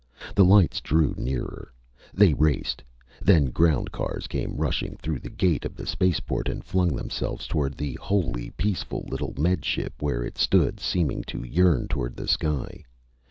The 0.33 0.43
lights 0.43 0.81
drew 0.81 1.13
nearer. 1.15 1.71
They 2.11 2.33
raced. 2.33 2.81
Then 3.21 3.51
ground 3.51 3.91
cars 3.91 4.25
came 4.25 4.57
rushing 4.57 4.95
through 4.97 5.19
the 5.19 5.29
gate 5.29 5.63
of 5.63 5.75
the 5.75 5.85
spaceport 5.85 6.49
and 6.49 6.63
flung 6.63 6.95
themselves 6.95 7.45
toward 7.45 7.75
the 7.75 7.99
wholly 8.01 8.49
peaceful 8.49 9.05
little 9.11 9.35
Med 9.37 9.63
Ship 9.63 9.93
where 9.99 10.23
it 10.23 10.39
stood 10.39 10.79
seeming 10.79 11.21
to 11.25 11.43
yearn 11.45 11.87
toward 11.87 12.15
the 12.15 12.27
sky. 12.27 12.83